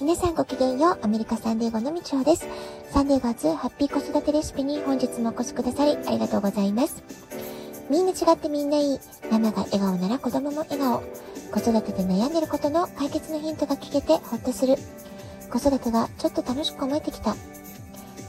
[0.00, 2.46] 皆さんごきげんよう、アメリカサンデーゴのみちおです。
[2.92, 7.02] サンデーゴ初ハッピー子育てレシピに本日もお越しくださりありがとうございます。
[7.90, 9.00] みんな違ってみんないい。
[9.28, 11.02] ママが笑顔なら子供も笑顔。
[11.50, 14.76] 子育てで悩んでることの解決のヒントが聞けてほっとする。
[15.50, 17.34] 子育てがちょっと楽しく思えてきた。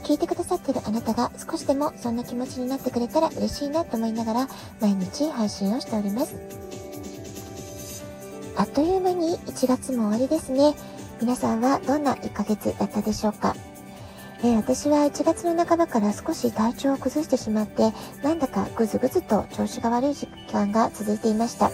[0.02, 4.48] 聞いてくださってるあなたが少しでもそんな気持ちになってくれたら嬉しいなと思いながら
[4.80, 6.34] 毎日配信をしております。
[8.56, 10.74] あっという間に1月も終わりですね。
[11.20, 13.54] 皆さんはどんな1ヶ月だったでしょうか？
[14.42, 21.70] え、私は1月の半ばから少し体調を崩してしまって、なんだかぐずぐずと調子が悪い時間が続いていました。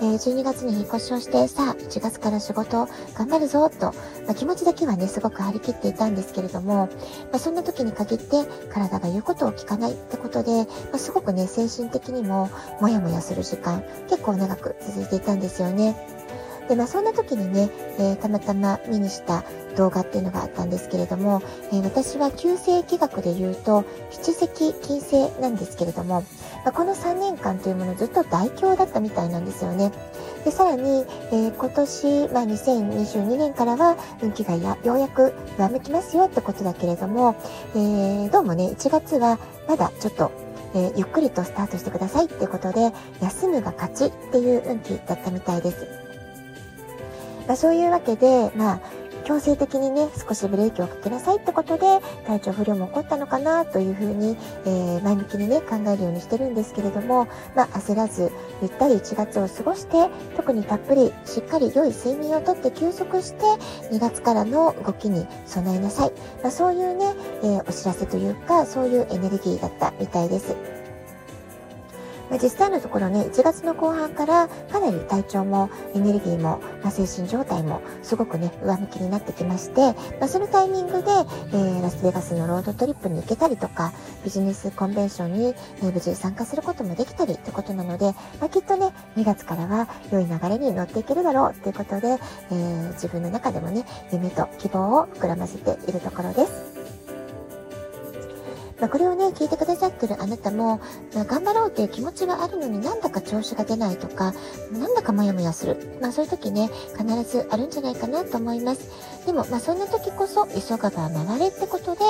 [0.00, 3.92] え、12月に引っ越しをして、さあ、1月から仕事頑張るぞ、と、
[4.24, 6.88] まあ、気持ちだけはね、すごく張り切っていたんですけれども、
[7.30, 12.48] まあ、そんな時に限って体が言うことを聞かないってことで、まあ、すごくね、精神的にも
[12.80, 15.94] モヤモヤする時間、結構長く続いていたんですよね。
[16.70, 19.42] で、まあそんな時にね、えー、たまたま目にした
[19.76, 26.22] 動画っていうのがあったんですけれども、えー、私は旧世紀学で言うと、七石金星なんですけれども、
[26.64, 29.90] まあ、この3年間というものずっと大凶だったみたいなんですよね。
[30.44, 37.34] で、さらに、えー、今年、まあ、2022年からは運気がやようやく上向きますよってことだけれども、
[37.74, 40.30] えー、どうもね、1月はまだちょっと
[40.72, 46.09] え、ゆっくりとスタートしてくださいってことで、休むが勝ちっていう運気だったみたいです。
[47.50, 48.80] まあ、そういうわけで、まあ、
[49.24, 57.26] 強制的にね、少しブレーキをかけなさいってことで、体調不良も起こったのかなというふうに、えー、前向きにね、考えるようにしてるんですけれども、
[57.56, 58.30] まあ、焦らず、
[58.62, 63.42] ゆったり1月を過ごして、特にたっぷり、しっかり良い睡眠をとって休息して、
[63.90, 66.12] 2月からの動きに備えなさい。
[66.44, 67.06] まあ、そういうね、
[67.42, 70.79] えー、お知らせというか、そういうエネルギーだったみたいです。
[72.30, 79.80] まあ、実際のところね、1月の後半からかなり体調もエネルギーも、まあ、精神状態もすごくね、上向きになってきまして、
[80.20, 83.92] まあ、そのタイミングで、えー、ラスベガスのロードトリップに行けたりとか、
[84.24, 96.69] ビジネスコンベンションに、えー、無事参加することもできたりってことなので、まあ、きっとね、2月からは良い流れに乗っていけるだろうっていうことで、えー、自分の中でもね、夢と希望を膨らませているところです。
[98.80, 100.80] まあ、これをね、聞いてくださってるあなたも、
[101.14, 104.32] まあ、頑張ろうという気持ちはあるのになんだか調子が出ないとか、
[104.72, 105.98] なんだかモヤモヤする。
[106.00, 108.90] まあそういう時ね、必ずあるんじゃないかなと思います。
[109.26, 112.00] でも、まあそんな時こそ、急がば回れってことで、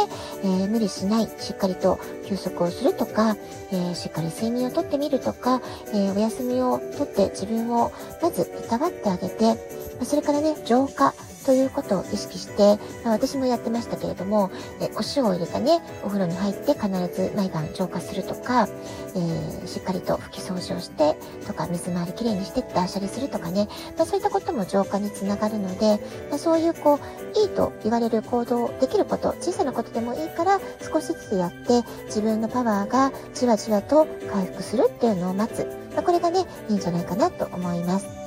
[0.42, 3.36] えー、無理しない、しっかりと休息をするとか、
[3.72, 7.90] えー、しっかり睡眠をとってみるとか、えー、お休みをとって自分を
[8.22, 9.56] まずいたわってあげて、
[9.98, 11.14] まそれからね、浄化、
[11.44, 18.68] ということを意識して、まあ、私もやってましたけれども、えお塩を入れたね、お風呂に入って必ず毎晩浄化するとか、
[19.14, 26.98] えー、しっかりと拭き掃除をして、とか水回りきれいにして断捨離するとかね、まあ、そういったことも浄化につながるので、まあ、そういうこ
[27.34, 30.60] う、いいと言われる行動、できること、小さなことでもいいから
[30.92, 35.64] 少しずつやって、自分のパワーがじわじわと回復するっていうのを待つ。
[35.94, 38.19] まあ、これがね、いいんじゃないかなと思います。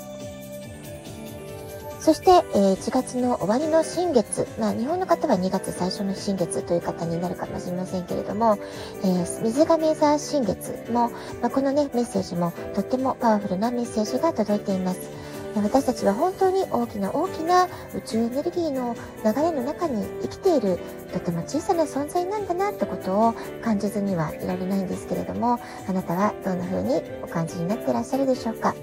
[2.03, 8.59] そして、えー、1月の終わりの新月、まあ、日本の方は2月最初の新月という方になるかもしれませんけれども、
[9.05, 11.11] えー、水亀座新月も、
[11.41, 14.99] まあ、このね、メッセージもとってもパワフルなメッセージが届いています。
[15.55, 20.79] 私たちは本当に大きな大きな宇宙エネルギーの流れの中に生きている
[21.13, 28.73] とても小さな存在なんだなってことを感じずにはいられないんですけれどもあなたはどんな風にお感じになってらっしゃるでしょうか？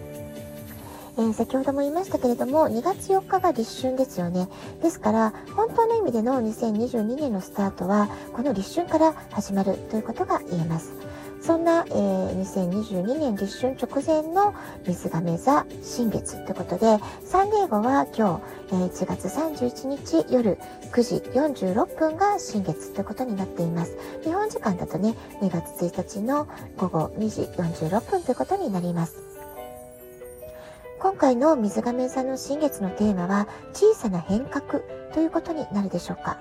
[1.19, 4.49] えー、先ほども言いましたけれども、2月4日が立春ですよね。
[4.83, 10.93] ですから、本当の意味での2022年のスタートは、この立春から始まるということが言えます。
[11.41, 14.55] そんな、えー、2022年立春直前の
[14.87, 20.59] 水亀座新月ということで、サンデーゴは今日、えー、1月31日夜
[20.93, 23.97] 9時46分が新月ということになっています。
[24.23, 26.47] 日本時間だとね、2月1日の
[26.77, 29.30] 午後2時46分ということになります。
[31.01, 34.81] 今回の水亀座の新月のテーマは小さな変革
[35.15, 36.39] ということになるでしょうか。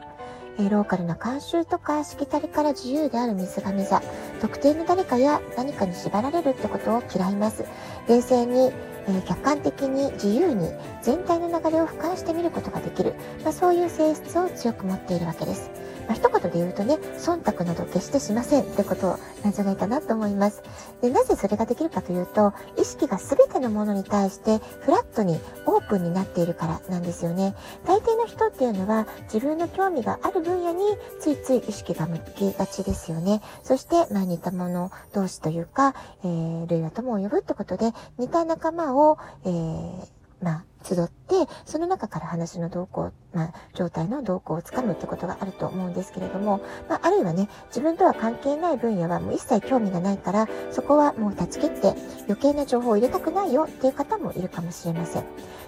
[0.58, 4.02] えー、ローカルな慣習とかしきたりから自由である水亀座。
[4.42, 7.64] 特定の誰かや何かに縛られるってことを嫌います。
[8.10, 10.70] 冷静に、えー、客観的に自由に
[11.02, 13.16] 全体の流れを俯瞰してみることができる。
[13.46, 15.72] まあ、そういう性質を強く持っているわけです。
[16.10, 20.64] まあ、一言で言うとね、忖度など決してしませんってことなんじゃないかなと思います。
[21.04, 27.56] で、なぜそれができるかというと、意識が全てのものに対してフラットにオープンになっているからなんですよね。
[27.86, 30.84] 大抵の人っていうのは自分の興味がある分野に
[31.20, 33.42] ついつい意識が向きがちですよね。
[33.64, 51.94] そして、まあ似た者同士というか、えー、類は友を呼ぶってことで、似た仲間を、えーまあ、集って、その中から話の動向、まあ、状態の動向をつかむってことがあると思うんですけれども、まあ、あるいはね、自分とは関係ない分野はもう一切興味がないから、そこはもう断ち切って
[52.28, 55.26] 余計な情報を入れたくないよっていう方もいるかもしれません。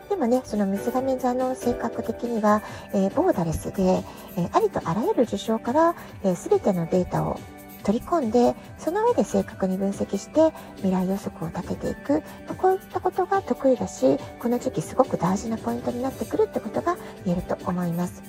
[0.10, 2.62] でもね、その水亀座の性格的には、
[2.94, 4.04] えー、ボーダレスで、
[4.38, 7.40] えー、ありとあらゆる事象から、えー、全てのデータを
[7.84, 18.24] 取り込んで、その上で正確に分析して未来予測を立てていく、まあ、こういったことが得意だし、この時期すごく大事なポイントになってくるってことが言えると思います。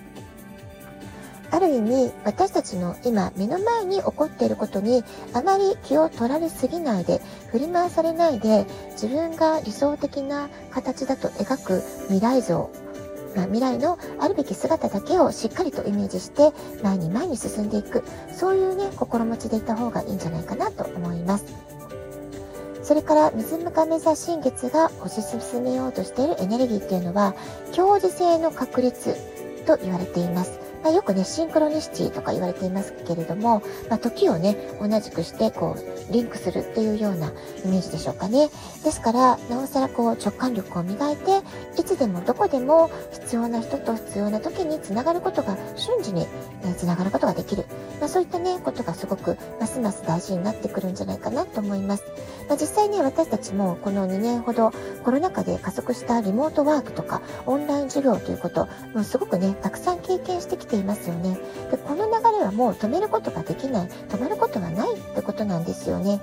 [1.52, 5.04] ある意味、私たちの今目の前に起こっていることに
[5.34, 7.20] あまり気を取られすぎないで、
[7.50, 12.70] 振り回されないで、自分が理想的な形だと描く未来像
[13.37, 16.52] まあ、未来のあるべき姿だけをしっかりとイメージして
[16.82, 18.05] 前に前に進んでいく。
[18.32, 21.44] そういうね心持ちでいた方がいいんじゃないかなと思います。
[22.82, 27.34] それから水亀座新月が推し進めようとしているエネルギーっていうのは
[27.73, 29.14] 強磁性の確率
[29.67, 30.61] と言われています。
[30.82, 37.29] まあ、よくね、シンクロニシティとか言われていますけれども、まあ、時をね、同じくして、こう、リンクするっていうような
[37.64, 38.49] イメージでしょうかね。
[38.84, 41.38] ですから、なおさらこう、直感力を磨いて、
[41.79, 46.29] いつでもどこでも必要な人と必要な時につながることが、瞬時に、ね、
[46.76, 47.64] つながることができる。
[48.02, 52.02] まあ、そういったね、ことがすごく、ますます大事になってくるんじゃないかなと思います。
[52.49, 54.72] まあ、実際ね、私たちもこの2年ほど
[55.04, 61.38] コロナ禍で加速したリモートワークとか、オンライン授業ということ、もうすごくね、たくさん経験してきていますよね。
[61.70, 66.20] で、この流れはもう止めることができない、止まることはないってことなんですよね。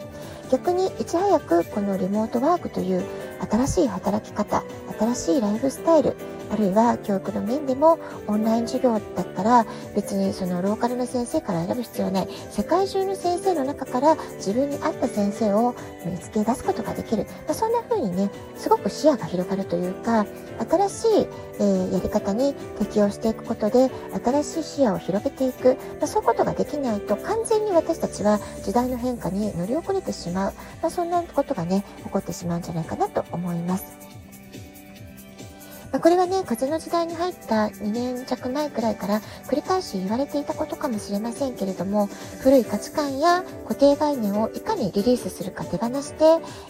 [0.52, 3.06] 逆にいち早くこのリモートワークという
[3.50, 4.66] 新しい働き方、
[5.00, 6.18] 新しいライフスタイル、
[6.52, 9.66] あるいは教育の面でもオンライン授業だったら
[9.96, 12.28] 別にそのローカルの先生から選ぶ必要はない。
[12.52, 15.76] 世界中の先生の中から自分に合った先生を
[16.06, 20.26] 見つけ出すことができる、まあ、そんな風にねすごく視野が広がるというか
[20.70, 21.28] 新しい、
[21.60, 23.90] えー、やり方に適応していくことで
[24.24, 34.09] 新しい視野を広げていく、まあ、そういうことができないと完全に私たちは時代の変化に乗り遅れてしまう、まあ、そんなことがね起こってしまうんじゃないかなと思います。
[35.92, 42.08] まあ、これはね、風の時代に入った2年弱前くらいから繰り返し言われていたことかもしれませんけれども、
[42.42, 46.26] 古い価値観や固定概念をいかにリリースするか手放して、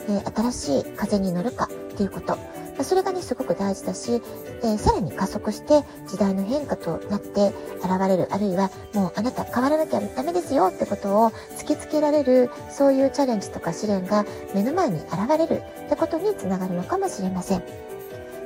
[0.08, 2.38] えー、新しい風に乗るかっていうこと。
[2.78, 4.22] ま、それがね、すごく大事だし、
[4.64, 7.52] えー、さらに加速して時代の変化となって
[7.84, 14.26] 現れる、あるいはもうあなた変わらなきゃダメですよってことを突きつけられる、そういうチャレンジとか試練が
[14.56, 17.99] 目の前に現れるってことにつながるのかもしれません。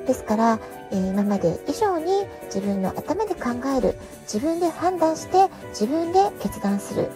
[0.05, 0.59] ですから、
[0.91, 7.09] えー、今まで以上に自分の頭で考える、自分で判断して自分で決断する。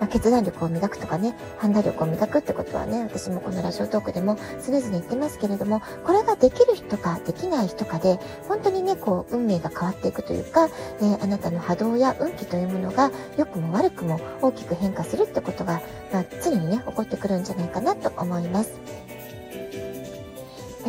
[0.00, 10.70] まあ、決断力を磨くとかね、判断力を磨くってことはね、私もこのラジオトークでも常々言ってますけれども、これができる人かできない人かで、本当にね、こう、運命が変わっていくというか、
[11.00, 15.82] えー、あなたの波動や運気というものが、良くも悪くも大きく変化するってことが、
[16.12, 18.70] まあ、常にね、起こってくるんじゃないかなと思います。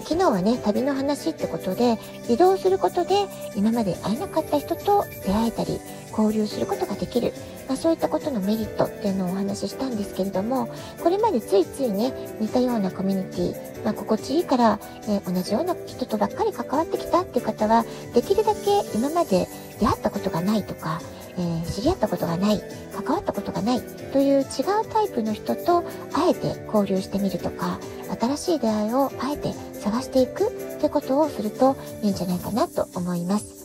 [0.01, 1.97] 昨日はね、旅の話ってことで、
[2.29, 5.79] 移動することで今まで会えなかった人と出会えたり、
[6.11, 7.33] 交流することができる。
[7.67, 10.67] まあ、そういったことのメリットっていうのをお話ししたんですけれども、
[11.01, 18.61] これまでついついね、似たようなコミュニティ、まあ、心地いいから、えー、同じような人とばっかり関わってきたっていう方は、できるだけ
[18.93, 19.47] 今まで
[19.79, 21.01] 出会ったことがないとか、
[21.37, 22.61] えー、知り合ったことがない、
[22.93, 24.45] 関わったことがないという違う
[24.91, 27.79] タイプの人とあえて交流してみるとか、
[28.19, 33.61] 新しい出会いをあえて探していくってことをするといいんじゃないかなと思います。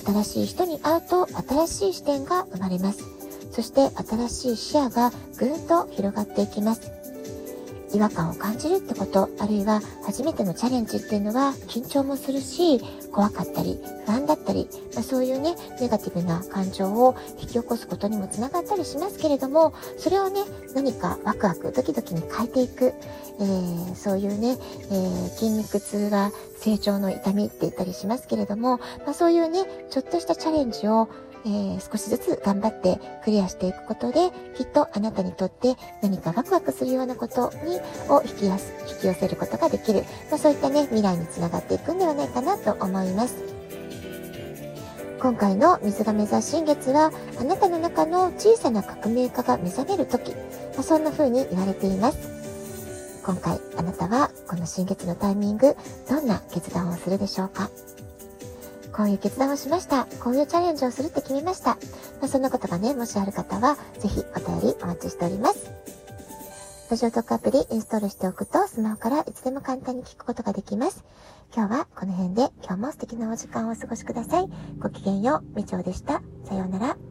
[0.00, 3.04] 新しい人に会うと新しい視点が生まれます。
[3.52, 6.99] そして新しい視野がぐんと広がっていきます。
[7.92, 12.80] 違和感を感じるってこと、あるいは初めてのチャレンジっていうのは緊張もするし、
[13.12, 20.40] 怖かったり、不安だったり、まあ、そういうね、ネガティブな感情を引き起こすことにもつながったりしますけれども、それをね、
[20.74, 22.94] 何かワクワク、ドキドキに変えていく、
[23.40, 24.56] えー、そういうね、
[24.90, 31.08] えー、筋肉痛は成長の痛みって言ったりしますけれども、まあ、そういうね、ちょっとしたチャレンジを
[31.44, 40.04] えー、少しずつ頑張ってクリアしていくことで、きっとあなたにとって何かワクワクするようなことに、を引きやす、引き寄せることができる。
[40.30, 43.36] まあ、そういったね、未来につながっていくんではないかなと思います。
[45.20, 50.32] 今回の水亀座新月は、あなたの中の小さな革命家が目覚める時、
[50.74, 52.40] まあ、そんな風に言われています。
[53.22, 55.76] 今回あなたはこの新月のタイミング、
[56.08, 57.70] どんな決断をするでしょうか？
[58.92, 60.06] こういう決断をしました。
[60.22, 61.70] こういうチャレンジをするって決めました。
[61.70, 61.76] ま
[62.22, 65.70] あ、そんなことがね、もしある方は、ぜひお便りお待ちしております。
[66.90, 71.04] ラジオトークアプリインストールしておくと、スマホからいつでも簡単に聞くことができます。
[71.54, 74.48] 今日はこの辺で、今日も素敵なお時間をお過ごしください。
[74.78, 76.20] ごきげんよう、みちょうでした。
[76.44, 77.09] さようなら。